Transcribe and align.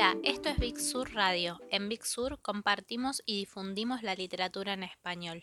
Hola, 0.00 0.16
esto 0.22 0.48
es 0.48 0.58
Big 0.58 0.78
Sur 0.78 1.12
Radio. 1.12 1.58
En 1.70 1.88
Big 1.88 2.06
Sur 2.06 2.40
compartimos 2.40 3.20
y 3.26 3.38
difundimos 3.38 4.04
la 4.04 4.14
literatura 4.14 4.74
en 4.74 4.84
español. 4.84 5.42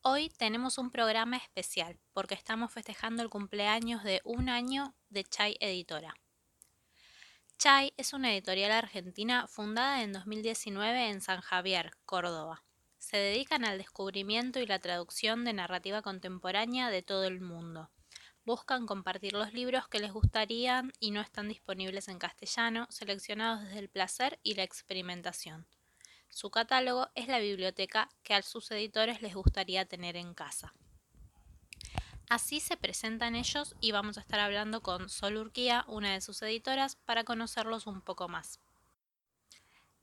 Hoy 0.00 0.30
tenemos 0.30 0.78
un 0.78 0.90
programa 0.90 1.36
especial 1.36 1.98
porque 2.14 2.32
estamos 2.32 2.72
festejando 2.72 3.22
el 3.22 3.28
cumpleaños 3.28 4.02
de 4.04 4.22
un 4.24 4.48
año 4.48 4.94
de 5.10 5.24
Chai 5.24 5.58
Editora. 5.60 6.14
Chai 7.58 7.92
es 7.98 8.14
una 8.14 8.32
editorial 8.32 8.72
argentina 8.72 9.46
fundada 9.46 10.02
en 10.02 10.14
2019 10.14 11.10
en 11.10 11.20
San 11.20 11.42
Javier, 11.42 11.90
Córdoba. 12.06 12.64
Se 12.96 13.18
dedican 13.18 13.66
al 13.66 13.76
descubrimiento 13.76 14.60
y 14.60 14.66
la 14.66 14.78
traducción 14.78 15.44
de 15.44 15.52
narrativa 15.52 16.00
contemporánea 16.00 16.88
de 16.88 17.02
todo 17.02 17.24
el 17.24 17.42
mundo 17.42 17.90
buscan 18.46 18.86
compartir 18.86 19.32
los 19.32 19.52
libros 19.52 19.88
que 19.88 19.98
les 19.98 20.12
gustarían 20.12 20.92
y 21.00 21.10
no 21.10 21.20
están 21.20 21.48
disponibles 21.48 22.06
en 22.06 22.20
castellano, 22.20 22.86
seleccionados 22.90 23.64
desde 23.64 23.80
el 23.80 23.88
placer 23.88 24.38
y 24.44 24.54
la 24.54 24.62
experimentación. 24.62 25.66
Su 26.30 26.50
catálogo 26.50 27.08
es 27.16 27.26
la 27.26 27.40
biblioteca 27.40 28.08
que 28.22 28.34
a 28.34 28.42
sus 28.42 28.70
editores 28.70 29.20
les 29.20 29.34
gustaría 29.34 29.84
tener 29.84 30.16
en 30.16 30.32
casa. 30.32 30.72
Así 32.28 32.60
se 32.60 32.76
presentan 32.76 33.34
ellos 33.34 33.74
y 33.80 33.92
vamos 33.92 34.16
a 34.16 34.20
estar 34.20 34.40
hablando 34.40 34.80
con 34.80 35.08
Sol 35.08 35.36
Urquía, 35.36 35.84
una 35.88 36.12
de 36.12 36.20
sus 36.20 36.40
editoras, 36.42 36.96
para 36.96 37.24
conocerlos 37.24 37.86
un 37.86 38.00
poco 38.00 38.28
más. 38.28 38.60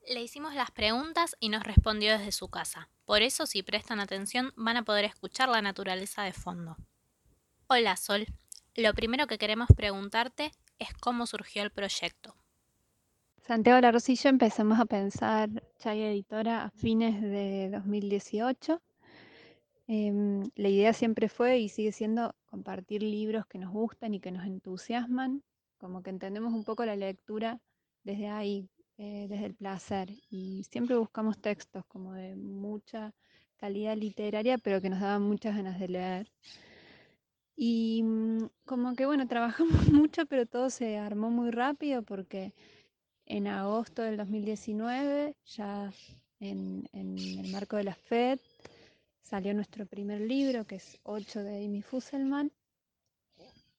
Le 0.06 0.22
hicimos 0.22 0.54
las 0.54 0.70
preguntas 0.70 1.34
y 1.40 1.48
nos 1.48 1.64
respondió 1.64 2.18
desde 2.18 2.32
su 2.32 2.48
casa. 2.48 2.88
Por 3.06 3.22
eso, 3.22 3.46
si 3.46 3.62
prestan 3.62 4.00
atención, 4.00 4.52
van 4.56 4.76
a 4.76 4.84
poder 4.84 5.06
escuchar 5.06 5.48
la 5.48 5.62
naturaleza 5.62 6.22
de 6.22 6.34
fondo. 6.34 6.76
Hola 7.66 7.96
Sol, 7.96 8.26
lo 8.76 8.92
primero 8.92 9.26
que 9.26 9.38
queremos 9.38 9.68
preguntarte 9.74 10.52
es 10.78 10.92
cómo 11.00 11.24
surgió 11.26 11.62
el 11.62 11.70
proyecto. 11.70 12.36
Santiago 13.40 13.80
Larros 13.80 14.06
y 14.10 14.16
yo 14.16 14.28
empezamos 14.28 14.78
a 14.78 14.84
pensar 14.84 15.48
Chay 15.78 16.02
Editora 16.02 16.64
a 16.64 16.70
fines 16.72 17.22
de 17.22 17.70
2018. 17.72 18.82
Em, 19.86 20.42
la 20.56 20.68
idea 20.68 20.92
siempre 20.92 21.30
fue 21.30 21.58
y 21.58 21.70
sigue 21.70 21.92
siendo 21.92 22.34
compartir 22.44 23.02
libros 23.02 23.46
que 23.46 23.58
nos 23.58 23.72
gustan 23.72 24.12
y 24.12 24.20
que 24.20 24.30
nos 24.30 24.44
entusiasman, 24.44 25.42
como 25.78 26.02
que 26.02 26.10
entendemos 26.10 26.52
un 26.52 26.64
poco 26.64 26.84
la 26.84 26.96
lectura 26.96 27.62
desde 28.02 28.28
ahí, 28.28 28.68
eh, 28.98 29.26
desde 29.26 29.46
el 29.46 29.54
placer. 29.54 30.10
Y 30.28 30.64
siempre 30.70 30.96
buscamos 30.96 31.40
textos 31.40 31.86
como 31.86 32.12
de 32.12 32.36
mucha 32.36 33.14
calidad 33.56 33.96
literaria, 33.96 34.58
pero 34.58 34.82
que 34.82 34.90
nos 34.90 35.00
daban 35.00 35.22
muchas 35.22 35.56
ganas 35.56 35.80
de 35.80 35.88
leer. 35.88 36.30
Y 37.56 38.02
mm, 38.02 38.48
como 38.64 38.94
que 38.94 39.06
bueno, 39.06 39.26
trabajamos 39.28 39.88
mucho, 39.88 40.26
pero 40.26 40.46
todo 40.46 40.70
se 40.70 40.98
armó 40.98 41.30
muy 41.30 41.50
rápido 41.50 42.02
porque 42.02 42.52
en 43.26 43.46
agosto 43.46 44.02
del 44.02 44.16
2019, 44.16 45.34
ya 45.46 45.92
en, 46.40 46.88
el 46.92 47.50
marco 47.52 47.76
de 47.76 47.84
la 47.84 47.94
FED, 47.94 48.38
salió 49.22 49.54
nuestro 49.54 49.86
primer 49.86 50.20
libro, 50.20 50.66
que 50.66 50.76
es 50.76 50.98
8 51.04 51.42
de 51.42 51.64
Amy 51.64 51.82
Fusselman. 51.82 52.52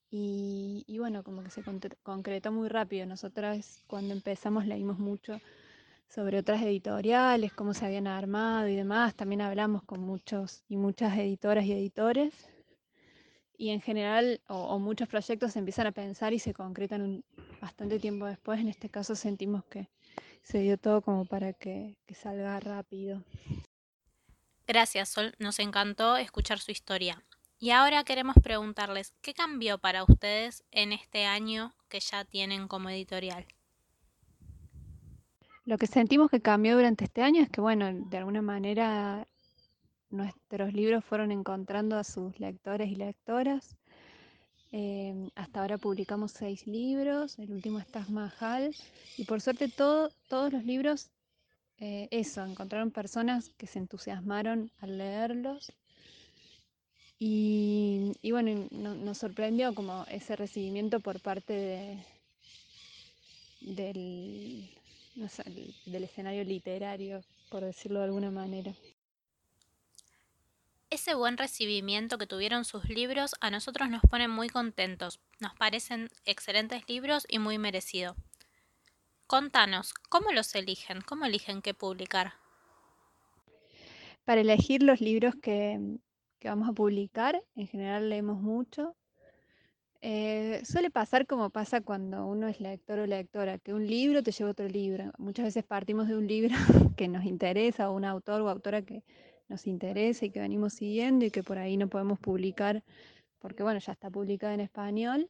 Y, 0.10 0.84
y, 0.88 0.98
bueno, 0.98 1.24
como 1.24 1.44
que 1.44 1.50
se 1.50 1.62
concretó 2.04 2.52
muy 2.52 2.70
rápido. 2.70 3.06
Nosotras 3.06 3.84
cuando 3.86 4.14
empezamos 4.14 4.66
leímos 4.66 4.98
mucho 4.98 5.42
sobre 6.08 6.40
otras 6.40 6.62
editoriales, 6.62 7.52
cómo 7.54 7.74
se 7.74 7.86
habían 7.86 8.08
armado 8.08 8.68
y 8.68 8.76
demás. 8.76 9.16
También 9.16 9.42
hablamos 9.42 9.84
con 9.84 10.00
muchos 10.00 10.64
y 10.70 10.78
muchas 10.78 11.18
editoras 11.18 11.66
y 11.66 11.74
editores 11.74 12.34
y 13.58 13.70
en 13.70 13.82
general 13.82 14.42
o, 14.48 14.80
muchos 14.80 15.08
proyectos 15.08 15.54
se 15.54 15.60
empiezan 15.60 15.88
a 15.88 15.92
pensar 15.92 16.34
y 16.34 16.40
se 16.40 16.54
concretan 16.54 17.02
un, 17.02 17.26
bastante 17.62 18.00
tiempo 18.00 18.26
después. 18.26 18.60
En 18.60 18.68
este 18.68 18.90
caso 18.90 19.16
sentimos 19.16 19.64
que 19.66 19.90
se 20.42 20.60
dio 20.60 20.78
todo 20.78 21.02
como 21.02 21.26
para 21.26 21.54
que, 21.54 21.98
que 22.06 22.16
salga 22.16 22.60
rápido. 22.60 23.24
Gracias, 24.68 25.10
Sol. 25.10 25.36
Nos 25.40 25.60
encantó 25.60 26.18
escuchar 26.18 26.60
su 26.60 26.72
historia. 26.72 27.24
Y 27.58 27.72
ahora 27.72 28.04
queremos 28.04 28.36
preguntarles, 28.44 29.14
¿qué 29.22 29.34
cambió 29.34 29.78
para 29.78 30.04
ustedes 30.04 30.64
en 30.72 30.92
este 30.92 31.26
año 31.26 31.74
que 31.88 32.00
ya 32.00 32.26
tienen 32.26 32.68
como 32.68 32.90
editorial? 32.90 33.46
Lo 35.64 35.78
que 35.78 35.88
sentimos 35.88 36.30
que 36.30 36.42
cambió 36.42 36.76
durante 36.76 37.06
este 37.06 37.24
año 37.24 37.42
es 37.42 37.50
que, 37.50 37.62
bueno, 37.62 37.92
de 37.92 38.18
alguna 38.18 38.42
manera 38.42 39.28
nuestros 40.10 40.74
libros 40.74 41.04
fueron 41.04 41.32
encontrando 41.32 41.98
a 41.98 42.04
sus 42.04 42.40
lectores 42.40 42.90
y 42.90 42.96
lectoras. 42.96 43.76
Em, 44.72 45.30
hasta 45.36 45.62
ahora 45.62 45.78
publicamos 45.78 46.32
seis 46.32 46.68
libros, 46.68 47.40
el 47.40 47.52
último 47.52 47.80
es 47.80 47.88
Taj 47.88 48.10
Mahal, 48.10 48.76
y 49.18 49.24
por 49.24 49.40
suerte 49.40 49.70
todos 49.70 50.12
los 50.30 50.66
libros, 50.66 51.10
eh, 51.80 52.08
eso, 52.12 52.44
encontraron 52.44 52.92
personas 52.92 53.52
que 53.58 53.68
se 53.68 53.80
entusiasmaron 53.80 54.72
al 54.80 54.98
leerlos. 54.98 55.72
Y, 57.18 58.12
bueno, 58.30 58.68
nos 58.72 59.18
sorprendió 59.18 59.74
como 59.74 60.06
ese 60.10 60.36
recibimiento 60.36 61.00
por 61.00 61.22
parte 61.22 61.54
de, 61.54 62.04
del, 63.62 64.70
del 65.86 66.04
escenario 66.04 66.44
literario, 66.44 67.24
por 67.50 67.64
decirlo 67.64 68.00
de 68.00 68.06
alguna 68.06 68.32
manera. 68.32 68.76
Ese 70.96 71.14
buen 71.14 71.38
recibimiento 71.38 72.18
que 72.18 72.26
tuvieron 72.26 72.64
sus 72.64 72.88
libros 72.88 73.36
a 73.42 73.52
nosotros 73.52 73.90
nos 73.90 74.02
pone 74.04 74.30
muy 74.30 74.48
contentos. 74.48 75.20
Nos 75.42 75.54
parecen 75.54 76.08
excelentes 76.24 76.88
libros 76.88 77.26
y 77.28 77.38
muy 77.38 77.58
merecido. 77.58 78.16
Contanos, 79.28 79.94
¿cómo 80.08 80.32
los 80.32 80.56
eligen? 80.56 81.02
¿Cómo 81.02 81.26
eligen 81.26 81.62
qué 81.62 81.74
publicar? 81.74 82.36
Para 84.24 84.40
elegir 84.40 84.84
los 84.84 85.02
libros 85.02 85.36
que, 85.36 85.98
vamos 86.42 86.70
a 86.70 86.72
publicar, 86.72 87.44
en 87.58 87.68
general 87.68 88.08
leemos 88.08 88.40
mucho. 88.40 88.96
Eh, 90.00 90.62
suele 90.64 90.92
pasar 90.92 91.28
como 91.28 91.50
pasa 91.50 91.82
cuando 91.82 92.26
uno 92.26 92.48
es 92.48 92.62
lector 92.62 93.00
o 93.00 93.06
lectora, 93.06 93.58
que 93.58 93.74
un 93.74 93.86
libro 93.86 94.24
te 94.24 94.32
lleva 94.32 94.52
otro 94.52 94.70
libro. 94.70 95.12
Muchas 95.18 95.44
veces 95.44 95.66
partimos 95.66 96.08
de 96.08 96.16
un 96.16 96.26
libro 96.26 96.56
que 96.96 97.10
nos 97.10 97.26
interesa 97.26 97.90
o 97.90 97.94
un 97.94 98.06
autor 98.06 98.40
o 98.40 98.50
autora 98.50 98.82
que 98.82 99.04
nos 99.48 99.68
interesa 99.68 100.26
y 100.26 100.32
que 100.32 100.40
venimos 100.40 100.74
siguiendo 100.74 101.26
y 101.26 101.32
que 101.32 101.44
por 101.44 101.58
ahí 101.58 101.78
no 101.78 101.88
podemos 101.88 102.20
publicar 102.20 102.84
porque 103.46 103.62
bueno, 103.62 103.80
ya 103.80 103.92
está 103.92 104.10
publicada 104.10 104.56
en 104.56 104.60
español. 104.60 105.30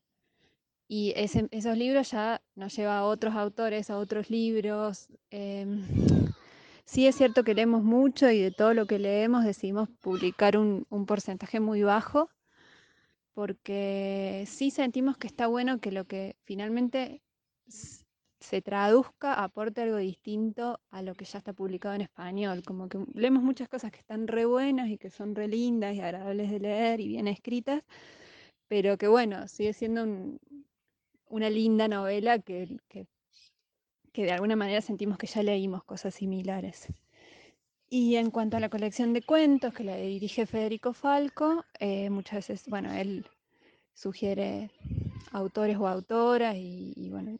Y 0.87 1.13
esos 1.17 1.77
libros 1.77 2.11
ya 2.11 2.41
nos 2.55 2.73
lleva 2.73 2.99
a 2.99 3.03
otros 3.03 3.35
autores, 3.35 3.89
a 3.89 3.97
otros 3.97 4.29
libros. 4.29 5.09
Em, 5.31 5.83
sí 6.85 7.07
es 7.07 7.15
cierto 7.17 7.43
que 7.43 7.53
leemos 7.53 7.83
mucho 7.83 8.29
y 8.31 8.39
de 8.39 8.51
todo 8.51 8.73
lo 8.73 8.85
que 8.85 8.99
leemos 8.99 9.43
decidimos 9.43 9.89
publicar 9.99 10.57
un, 10.57 10.85
un 10.89 11.05
porcentaje 11.05 11.59
muy 11.59 11.83
bajo, 11.83 12.29
porque 13.33 14.45
sí 14.47 14.71
sentimos 14.71 15.17
que 15.17 15.27
está 15.27 15.47
bueno 15.47 15.79
que 15.79 15.91
lo 15.91 16.05
que 16.05 16.37
finalmente 16.45 17.21
se 18.45 18.61
traduzca, 18.61 19.33
aporte 19.33 19.81
algo 19.81 19.97
distinto 19.97 20.79
a 20.91 21.01
lo 21.01 21.16
que 21.16 21.25
ya 21.25 21.39
está 21.39 21.51
publicado 21.51 21.95
en 21.95 22.01
español. 22.01 22.61
Como 22.63 22.88
que 22.88 23.00
leemos 23.13 23.44
muchas 23.44 23.67
cosas 23.67 23.91
que 23.91 24.00
están 24.00 24.28
re 24.28 24.45
buenas 24.45 24.88
y 24.89 24.97
que 24.97 25.09
son 25.09 25.35
re 25.35 25.47
lindas 25.47 25.95
y 25.95 26.01
agradables 26.01 26.51
de 26.51 26.59
leer 26.59 27.01
y 27.01 27.07
bien 27.07 27.28
escritas, 27.28 27.83
pero 28.67 28.97
que 28.97 29.07
bueno, 29.07 29.47
sigue 29.47 29.73
siendo 29.73 30.06
una 31.28 31.50
linda 31.50 31.88
novela 31.88 32.39
que, 32.39 32.78
que, 32.88 33.07
de 34.13 34.31
alguna 34.31 34.56
manera 34.56 34.81
sentimos 34.81 35.17
que 35.17 35.27
ya 35.27 35.44
leímos 35.44 35.83
cosas 35.83 36.13
similares. 36.13 36.88
Y 37.89 38.15
en 38.15 38.31
cuanto 38.31 38.57
a 38.57 38.59
la 38.59 38.69
colección 38.69 39.13
de 39.13 39.21
cuentos 39.21 39.74
que 39.74 39.83
la 39.83 39.95
dirige 39.95 40.45
Federico 40.45 40.94
Falco, 40.94 41.65
eh, 41.80 42.09
muchas 42.09 42.47
veces, 42.47 42.68
bueno, 42.68 42.94
él 42.94 43.25
sugiere 43.94 44.71
autores 45.31 45.77
o 45.77 45.88
autoras 45.88 46.56
y, 46.56 46.94
y 46.95 47.09
bueno, 47.09 47.38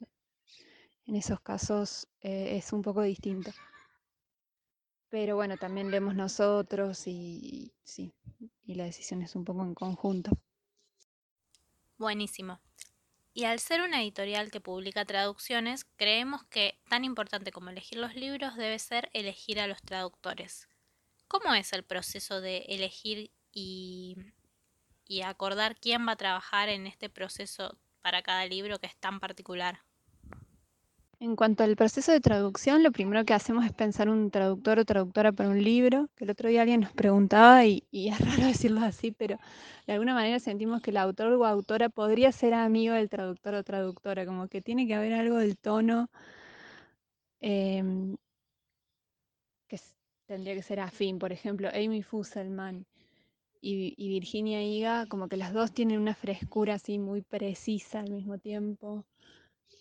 en 1.06 1.16
esos 1.16 1.40
casos 1.40 2.08
eh, 2.20 2.56
es 2.56 2.72
un 2.72 2.82
poco 2.82 3.02
distinto. 3.02 3.52
Pero 5.08 5.36
bueno, 5.36 5.56
también 5.56 5.90
leemos 5.90 6.14
nosotros 6.14 7.06
y, 7.06 7.72
sí, 7.84 8.12
y 8.64 8.74
la 8.74 8.84
decisión 8.84 9.22
es 9.22 9.36
un 9.36 9.44
poco 9.44 9.62
en 9.62 9.74
conjunto. 9.74 10.30
Buenísimo. 11.96 12.60
Y 13.32 13.44
al 13.44 13.60
ser 13.60 13.82
una 13.82 14.02
editorial 14.02 14.50
que 14.50 14.60
publica 14.60 15.04
traducciones, 15.04 15.84
creemos 15.96 16.44
que 16.44 16.80
tan 16.88 17.04
importante 17.04 17.52
como 17.52 17.70
elegir 17.70 17.98
los 17.98 18.14
libros 18.14 18.56
debe 18.56 18.78
ser 18.78 19.10
elegir 19.12 19.60
a 19.60 19.66
los 19.66 19.80
traductores. 19.82 20.68
¿Cómo 21.28 21.54
es 21.54 21.72
el 21.72 21.84
proceso 21.84 22.40
de 22.40 22.64
elegir 22.68 23.30
y, 23.52 24.16
y 25.06 25.22
acordar 25.22 25.76
quién 25.78 26.06
va 26.06 26.12
a 26.12 26.16
trabajar 26.16 26.68
en 26.68 26.86
este 26.86 27.08
proceso 27.08 27.78
para 28.00 28.22
cada 28.22 28.46
libro 28.46 28.78
que 28.78 28.86
es 28.86 28.96
tan 28.96 29.20
particular? 29.20 29.85
En 31.18 31.34
cuanto 31.34 31.64
al 31.64 31.76
proceso 31.76 32.12
de 32.12 32.20
traducción, 32.20 32.82
lo 32.82 32.92
primero 32.92 33.24
que 33.24 33.32
hacemos 33.32 33.64
es 33.64 33.72
pensar 33.72 34.10
un 34.10 34.30
traductor 34.30 34.78
o 34.78 34.84
traductora 34.84 35.32
para 35.32 35.48
un 35.48 35.62
libro, 35.62 36.10
que 36.14 36.24
el 36.24 36.30
otro 36.30 36.50
día 36.50 36.60
alguien 36.60 36.80
nos 36.82 36.92
preguntaba 36.92 37.64
y, 37.64 37.84
es 37.90 38.18
raro 38.20 38.46
decirlo 38.46 38.80
así, 38.82 39.12
pero 39.12 39.38
de 39.86 39.94
alguna 39.94 40.12
manera 40.14 40.38
sentimos 40.40 40.82
que 40.82 40.90
el 40.90 40.98
autor 40.98 41.32
o 41.32 41.46
autora 41.46 41.88
podría 41.88 42.32
ser 42.32 42.52
amigo 42.52 42.94
del 42.94 43.08
traductor 43.08 43.54
o 43.54 43.64
traductora, 43.64 44.26
como 44.26 44.48
que 44.48 44.60
tiene 44.60 44.86
que 44.86 44.94
haber 44.94 45.14
algo 45.14 45.38
del 45.38 45.56
tono 45.56 46.10
em, 47.40 48.16
que 49.68 49.78
tendría 50.26 50.54
que 50.54 50.62
ser 50.62 50.80
afín. 50.80 51.18
Por 51.18 51.32
ejemplo, 51.32 51.68
Amy 51.72 52.02
Fusselman 52.02 52.84
y, 53.60 53.94
y, 53.96 54.08
Virginia 54.10 54.62
Higa, 54.62 55.06
como 55.06 55.28
que 55.28 55.36
las 55.36 55.52
dos 55.54 55.72
tienen 55.72 56.00
una 56.00 56.14
frescura 56.14 56.74
así 56.74 56.98
muy 56.98 57.22
precisa 57.22 58.00
al 58.00 58.10
mismo 58.10 58.38
tiempo. 58.38 59.06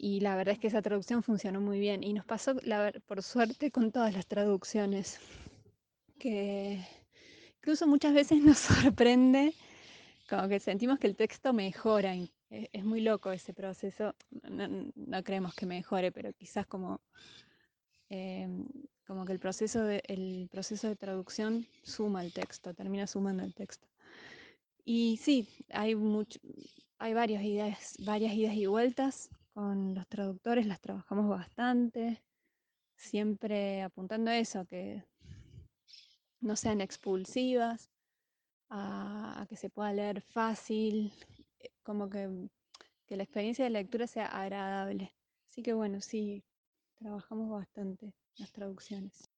Y 0.06 0.20
la 0.20 0.36
verdad 0.36 0.54
es 0.54 0.60
que 0.60 0.68
esa 0.68 0.84
traducción 0.84 1.24
funcionó 1.24 1.60
muy 1.62 1.80
bien. 1.80 2.04
Y 2.04 2.14
nos 2.14 2.26
pasó, 2.26 2.54
por 3.08 3.24
suerte, 3.24 3.72
con 3.72 3.92
todas 3.92 4.14
las 4.14 4.28
traducciones. 4.28 5.20
Que 6.20 6.80
incluso 7.58 7.88
muchas 7.88 8.14
veces 8.14 8.40
nos 8.44 8.60
sorprende, 8.60 9.56
como 10.30 10.48
que 10.48 10.60
sentimos 10.60 11.00
que 11.00 11.08
el 11.08 11.16
texto 11.16 11.54
mejora. 11.54 12.14
Es, 12.52 12.84
muy 12.84 13.02
loco 13.02 13.32
ese 13.32 13.52
proceso. 13.52 14.14
No, 14.48 15.24
creemos 15.24 15.56
que 15.56 15.66
mejore, 15.66 16.12
pero 16.12 16.32
quizás 16.34 16.68
como, 16.68 17.02
em, 18.10 18.68
como 19.08 19.26
que 19.26 19.34
el 19.34 19.40
proceso, 19.40 19.84
de, 19.84 20.04
el 20.08 20.50
proceso 20.52 20.88
de 20.88 20.98
traducción 20.98 21.66
suma 21.82 22.24
el 22.24 22.32
texto, 22.32 22.76
termina 22.76 23.08
sumando 23.08 23.42
el 23.44 23.56
texto. 23.56 23.88
Y 24.84 25.18
sí, 25.18 25.48
hay, 25.72 25.96
mucho, 25.96 26.40
hay 27.00 27.16
varias 27.16 27.42
ideas, 27.42 27.96
varias 27.98 28.36
idas 28.36 28.54
y 28.54 28.68
vueltas 28.68 29.32
con 29.56 29.96
los 29.96 30.06
traductores, 30.10 30.68
las 30.68 30.82
trabajamos 30.82 31.30
bastante, 31.30 32.22
siempre 32.98 33.82
apuntando 33.84 34.30
a 34.30 34.38
eso, 34.38 34.66
que 34.66 35.02
no 36.42 36.58
sean 36.58 36.82
expulsivas, 36.82 37.90
a, 38.70 39.46
que 39.48 39.56
se 39.56 39.70
pueda 39.70 39.94
leer 39.94 40.22
fácil, 40.22 41.14
eh, 41.60 41.70
como 41.84 42.10
que, 42.10 42.50
que 43.08 43.16
la 43.16 43.24
experiencia 43.24 43.64
de 43.64 43.72
lectura 43.72 44.08
sea 44.08 44.26
agradable. 44.26 45.16
Así 45.50 45.64
que 45.64 45.72
bueno, 45.72 46.02
sí, 46.02 46.44
trabajamos 46.96 47.50
bastante 47.50 48.14
las 48.36 48.52
traducciones. 48.52 49.30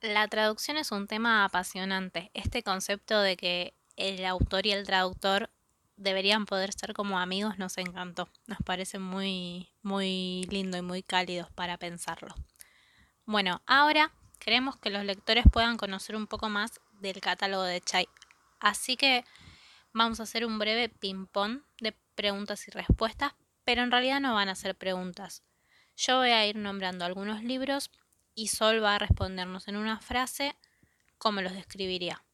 La 0.00 0.26
traducción 0.26 0.78
es 0.78 0.90
un 0.90 1.06
tema 1.06 1.44
apasionante. 1.44 2.32
Este 2.34 2.64
concepto 2.64 3.20
de 3.20 3.36
que 3.36 3.74
el 3.94 4.24
autor 4.24 4.66
y 4.66 4.72
el 4.72 4.84
traductor 4.84 5.48
deberían 5.96 6.46
poder 6.46 6.72
ser 6.72 6.94
como 6.94 7.18
amigos 7.18 7.58
nos 7.58 7.78
encantó. 7.78 8.28
Nos 8.46 8.58
parece 8.64 8.98
muy, 8.98 9.72
muy 9.82 10.46
lindo 10.50 10.76
y 10.78 10.82
muy 10.82 11.02
cálido 11.02 11.48
para 11.54 11.78
pensarlo. 11.78 12.34
Bueno, 13.24 13.62
ahora 13.66 14.12
queremos 14.38 14.76
que 14.76 14.90
los 14.90 15.04
lectores 15.04 15.44
puedan 15.50 15.76
conocer 15.76 16.16
un 16.16 16.26
poco 16.26 16.48
más 16.48 16.80
del 17.00 17.20
catálogo 17.20 17.62
de 17.62 17.80
Chai. 17.80 18.08
Así 18.58 18.96
que 18.96 19.24
vamos 19.92 20.20
a 20.20 20.24
hacer 20.24 20.44
un 20.44 20.58
breve 20.58 20.88
ping-pong 20.88 21.62
de 21.80 21.92
preguntas 22.14 22.66
y 22.68 22.70
respuestas, 22.70 23.32
pero 23.64 23.82
en 23.82 23.90
realidad 23.90 24.20
no 24.20 24.34
van 24.34 24.48
a 24.48 24.54
ser 24.54 24.76
preguntas. 24.76 25.42
Yo 25.96 26.18
voy 26.18 26.30
a 26.30 26.46
ir 26.46 26.56
nombrando 26.56 27.04
algunos 27.04 27.44
libros 27.44 27.90
y 28.34 28.48
Sol 28.48 28.82
va 28.82 28.96
a 28.96 28.98
respondernos 28.98 29.68
en 29.68 29.76
una 29.76 30.00
frase 30.00 30.56
cómo 31.18 31.40
los 31.42 31.52
describiría. 31.52 32.24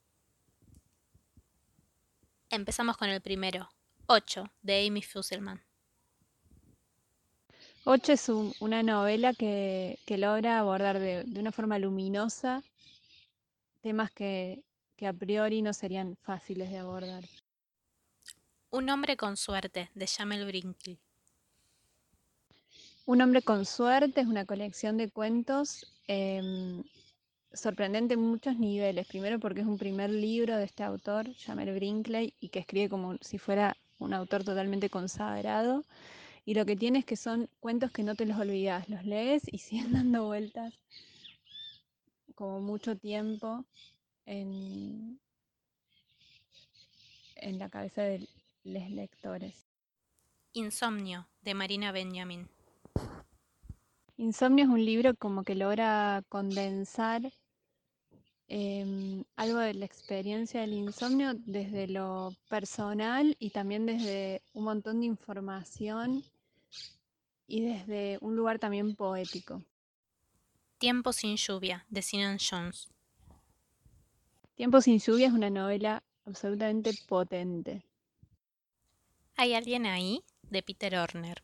Empezamos 2.51 2.97
con 2.97 3.11
el 3.11 3.21
primero, 3.21 3.69
8, 4.07 4.51
de 4.63 4.87
Amy 4.87 5.03
Fusselman. 5.03 5.63
8 7.85 8.13
es 8.13 8.29
una 8.61 8.83
novela 8.83 9.35
que, 9.35 9.99
logra 10.09 10.59
abordar 10.59 10.99
de, 10.99 11.27
una 11.39 11.53
forma 11.53 11.79
luminosa 11.79 12.63
temas 13.83 14.11
que, 14.11 14.65
a 15.07 15.13
priori 15.13 15.61
no 15.61 15.75
serían 15.75 16.17
fáciles 16.23 16.71
de 16.71 16.79
abordar. 16.79 17.25
Un 18.71 18.89
hombre 18.89 19.19
con 19.19 19.37
suerte, 19.37 19.91
de 19.95 20.07
Jamel 20.07 20.47
Brinkle. 20.47 20.99
Un 23.05 23.21
hombre 23.21 23.43
con 23.43 23.67
suerte 23.67 24.23
es 24.23 24.27
una 24.27 24.47
colección 24.47 24.97
de 24.97 25.11
cuentos 25.11 25.87
em, 26.07 26.83
sorprendente 27.53 28.15
en 28.15 28.21
muchos 28.21 28.59
niveles. 28.59 29.07
Primero 29.07 29.39
porque 29.39 29.61
es 29.61 29.67
un 29.67 29.79
primer 29.79 30.11
libro 30.11 30.57
de 30.57 30.65
este 30.65 30.83
autor, 30.83 31.33
Jamel 31.35 31.75
Brinkley, 31.75 32.35
y 32.41 32.49
que 32.49 32.59
escribe 32.61 32.89
como 32.89 33.17
si 33.21 33.39
fuera 33.39 33.77
un 33.99 34.15
autor 34.15 34.45
totalmente 34.45 34.91
consagrado. 34.91 35.85
Y 36.45 36.55
lo 36.55 36.65
que 36.65 36.77
tiene 36.77 37.01
es 37.01 37.05
que 37.05 37.17
son 37.17 37.49
cuentos 37.61 37.91
que 37.91 38.03
no 38.03 38.15
te 38.15 38.27
los 38.27 38.39
olvidas, 38.39 38.89
los 38.89 39.05
lees 39.05 39.43
y 39.53 39.59
siguen 39.59 39.93
dando 39.93 40.25
vueltas 40.25 40.75
como 42.35 42.61
mucho 42.61 42.97
tiempo 42.97 43.65
en, 44.25 45.19
en 47.37 47.59
la 47.59 47.69
cabeza 47.69 48.03
de 48.03 48.29
los 48.65 48.91
lectores. 48.91 49.67
Insomnio, 50.53 51.29
de 51.43 51.55
Marina 51.55 51.93
Benjamin. 51.93 52.49
Insomnio 54.17 54.65
es 54.65 54.71
un 54.71 54.85
libro 54.85 55.15
como 55.15 55.45
que 55.45 55.55
logra 55.55 56.23
condensar 56.29 57.31
em, 58.49 59.25
algo 59.37 59.59
de 59.59 59.75
la 59.75 59.85
experiencia 59.85 60.61
del 60.61 60.73
insomnio 60.73 61.35
desde 61.35 61.87
lo 61.87 62.35
personal 62.49 63.37
y 63.39 63.51
también 63.51 63.87
desde 63.87 64.43
un 64.55 64.65
montón 64.65 65.01
de 65.01 65.07
información 65.07 66.25
y 67.47 67.61
desde 67.63 68.19
un 68.21 68.37
lugar 68.37 68.59
también 68.59 68.97
poético. 68.97 69.63
Tiempo 70.79 71.13
sin 71.13 71.37
lluvia, 71.37 71.85
de 71.89 72.03
Sinan 72.03 72.39
Jones. 72.39 72.89
Tiempo 74.55 74.81
sin 74.81 74.99
lluvia 74.99 75.29
es 75.29 75.33
una 75.33 75.51
novela 75.51 76.03
absolutamente 76.25 76.91
potente. 77.09 77.85
¿Hay 79.37 79.55
alguien 79.55 79.87
ahí? 79.87 80.23
de 80.51 80.63
Peter 80.63 80.95
Horner. 80.97 81.43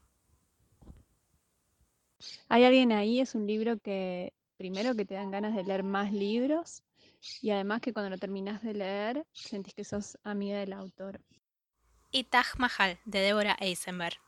Hay 2.49 2.65
alguien 2.65 2.93
ahí, 2.93 3.21
es 3.21 3.35
un 3.35 3.47
libro 3.47 3.79
que 3.79 4.33
primero 4.57 4.95
que 4.95 5.05
te 5.05 5.15
dan 5.15 5.31
ganas 5.31 5.55
de 5.55 5.65
leer 5.65 5.83
más 5.83 6.13
libros 6.13 6.83
y 7.41 7.51
además 7.51 7.81
que 7.81 7.93
cuando 7.93 8.11
lo 8.11 8.19
terminas 8.19 8.63
de 8.63 8.75
leer 8.75 9.27
sentís 9.33 9.75
que 9.75 9.85
sos 9.85 10.19
amiga 10.23 10.59
del 10.59 10.73
autor. 10.73 11.21
Y 12.11 12.25
Taj 12.25 12.59
Mahal, 12.59 12.99
de 13.05 13.21
Deborah 13.21 13.57
Eisenberg. 13.61 14.19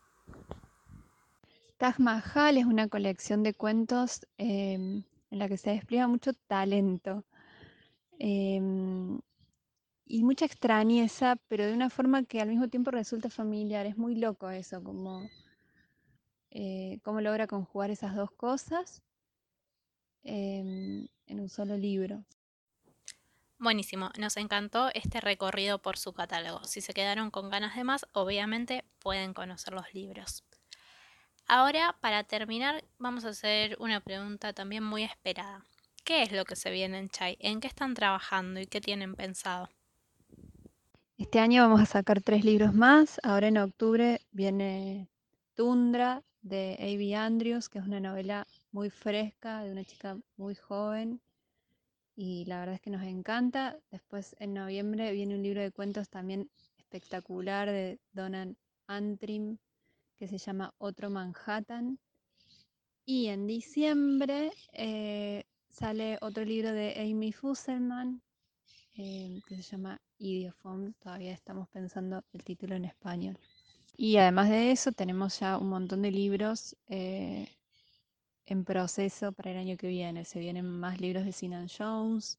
Taj 1.78 1.98
Mahal 1.98 2.58
es 2.58 2.64
una 2.64 2.88
colección 2.88 3.42
de 3.42 3.54
cuentos 3.54 4.26
em, 4.38 5.04
en 5.30 5.38
la 5.38 5.48
que 5.48 5.56
se 5.56 5.70
despliega 5.70 6.08
mucho 6.08 6.32
talento 6.32 7.24
em, 8.18 9.20
y 10.06 10.24
mucha 10.24 10.46
extrañeza, 10.46 11.36
pero 11.48 11.66
de 11.66 11.74
una 11.74 11.90
forma 11.90 12.24
que 12.24 12.40
al 12.40 12.48
mismo 12.48 12.68
tiempo 12.68 12.90
resulta 12.90 13.28
familiar. 13.28 13.86
Es 13.86 13.98
muy 13.98 14.16
loco 14.16 14.48
eso, 14.50 14.82
como 14.82 15.28
eh, 16.50 16.98
cómo 17.02 17.20
logra 17.20 17.46
conjugar 17.46 17.90
esas 17.90 18.16
dos 18.16 18.30
cosas 18.30 19.02
en 20.22 21.08
un 21.28 21.48
solo 21.48 21.76
libro. 21.76 22.24
Buenísimo, 23.58 24.10
nos 24.18 24.36
encantó 24.36 24.90
este 24.92 25.18
recorrido 25.18 25.80
por 25.80 25.96
su 25.96 26.12
catálogo. 26.12 26.62
Si 26.64 26.82
se 26.82 26.92
quedaron 26.92 27.30
con 27.30 27.48
ganas 27.48 27.74
de 27.74 27.84
más, 27.84 28.06
obviamente 28.12 28.84
pueden 28.98 29.32
conocer 29.32 29.72
los 29.72 29.94
libros. 29.94 30.44
Ahora, 31.48 31.96
para 32.00 32.22
terminar, 32.24 32.84
vamos 32.98 33.24
a 33.24 33.30
hacer 33.30 33.76
una 33.80 34.00
pregunta 34.00 34.52
también 34.52 34.84
muy 34.84 35.04
esperada. 35.04 35.64
¿Qué 36.04 36.22
es 36.22 36.32
lo 36.32 36.44
que 36.44 36.54
se 36.54 36.70
viene 36.70 36.98
en 36.98 37.08
Chai? 37.08 37.38
¿En 37.40 37.60
qué 37.60 37.66
están 37.66 37.94
trabajando 37.94 38.60
y 38.60 38.66
qué 38.66 38.82
tienen 38.82 39.14
pensado? 39.14 39.70
Este 41.16 41.40
año 41.40 41.62
vamos 41.62 41.80
a 41.80 41.86
sacar 41.86 42.20
tres 42.20 42.44
libros 42.44 42.74
más. 42.74 43.18
Ahora 43.22 43.48
en 43.48 43.56
octubre 43.56 44.20
viene 44.32 45.08
Tundra 45.54 46.22
de 46.42 46.76
A.B. 46.78 47.16
Andrews, 47.16 47.70
que 47.70 47.78
es 47.78 47.86
una 47.86 48.00
novela 48.00 48.46
muy 48.70 48.90
fresca 48.90 49.62
de 49.62 49.72
una 49.72 49.84
chica 49.84 50.18
muy 50.36 50.54
joven 50.54 51.22
y 52.16 52.46
la 52.46 52.60
verdad 52.60 52.76
es 52.76 52.80
que 52.80 52.90
nos 52.90 53.02
encanta. 53.02 53.78
Después 53.90 54.34
en 54.40 54.54
noviembre 54.54 55.12
viene 55.12 55.34
un 55.34 55.42
libro 55.42 55.60
de 55.60 55.70
cuentos 55.70 56.08
también 56.08 56.50
espectacular 56.78 57.70
de 57.70 58.00
Donald 58.12 58.56
Antrim 58.86 59.58
que 60.16 60.26
se 60.26 60.38
llama 60.38 60.74
Otro 60.78 61.10
Manhattan. 61.10 61.98
Y 63.04 63.26
en 63.26 63.46
diciembre 63.46 64.50
eh, 64.72 65.44
sale 65.68 66.18
otro 66.22 66.44
libro 66.44 66.72
de 66.72 66.94
Amy 66.98 67.32
Fusselman 67.32 68.22
eh, 68.94 69.40
que 69.46 69.56
se 69.56 69.62
llama 69.62 70.00
Idiophone. 70.16 70.94
Todavía 70.98 71.32
estamos 71.32 71.68
pensando 71.68 72.24
el 72.32 72.42
título 72.42 72.74
en 72.76 72.86
español. 72.86 73.38
Y 73.94 74.16
además 74.16 74.48
de 74.48 74.72
eso, 74.72 74.92
tenemos 74.92 75.38
ya 75.38 75.58
un 75.58 75.68
montón 75.68 76.02
de 76.02 76.10
libros 76.10 76.76
eh, 76.88 77.55
en 78.46 78.64
proceso 78.64 79.32
para 79.32 79.50
el 79.50 79.58
año 79.58 79.76
que 79.76 79.88
viene. 79.88 80.24
Se 80.24 80.38
vienen 80.38 80.66
más 80.66 81.00
libros 81.00 81.24
de 81.24 81.32
Sinan 81.32 81.68
Jones 81.68 82.38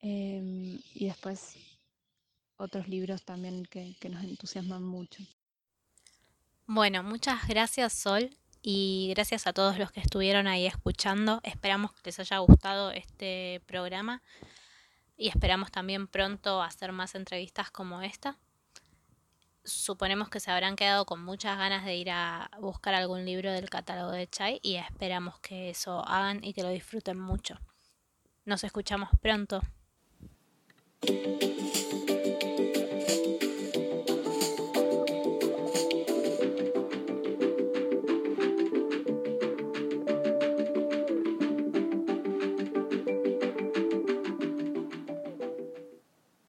em, 0.00 0.78
y 0.94 1.06
después 1.06 1.56
otros 2.56 2.88
libros 2.88 3.24
también 3.24 3.66
que, 3.66 3.96
que 4.00 4.08
nos 4.08 4.24
entusiasman 4.24 4.82
mucho. 4.82 5.22
Bueno, 6.66 7.02
muchas 7.02 7.46
gracias 7.46 7.92
Sol 7.92 8.30
y 8.62 9.08
gracias 9.14 9.46
a 9.46 9.52
todos 9.52 9.78
los 9.78 9.92
que 9.92 10.00
estuvieron 10.00 10.46
ahí 10.46 10.66
escuchando. 10.66 11.40
Esperamos 11.42 11.92
que 11.92 12.02
les 12.04 12.18
haya 12.20 12.38
gustado 12.38 12.90
este 12.90 13.62
programa 13.66 14.22
y 15.16 15.28
esperamos 15.28 15.70
también 15.70 16.06
pronto 16.06 16.62
hacer 16.62 16.92
más 16.92 17.14
entrevistas 17.14 17.70
como 17.70 18.02
esta. 18.02 18.36
Suponemos 19.68 20.28
que 20.28 20.40
se 20.40 20.50
habrán 20.50 20.76
quedado 20.76 21.04
con 21.04 21.22
muchas 21.22 21.56
ganas 21.58 21.84
de 21.84 21.96
ir 21.96 22.10
a 22.10 22.50
buscar 22.60 22.94
algún 22.94 23.24
libro 23.24 23.52
del 23.52 23.70
catálogo 23.70 24.10
de 24.10 24.26
Chai 24.28 24.60
y 24.62 24.76
esperamos 24.76 25.38
que 25.40 25.70
eso 25.70 26.06
hagan 26.06 26.42
y 26.42 26.52
que 26.54 26.62
lo 26.62 26.70
disfruten 26.70 27.18
mucho. 27.18 27.58
Nos 28.44 28.64
escuchamos 28.64 29.10
pronto. 29.20 29.60